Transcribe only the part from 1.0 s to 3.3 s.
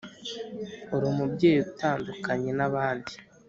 umubyeyi utandukanye nabandi.